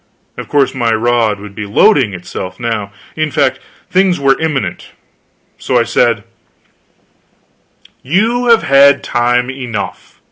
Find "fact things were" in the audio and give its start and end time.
3.29-4.39